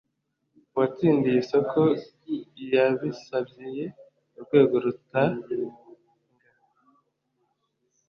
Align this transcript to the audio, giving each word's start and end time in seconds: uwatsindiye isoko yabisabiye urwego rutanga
uwatsindiye 0.73 1.37
isoko 1.43 1.79
yabisabiye 2.73 3.85
urwego 4.37 4.75
rutanga 4.85 5.53